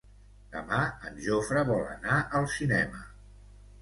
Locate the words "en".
1.09-1.19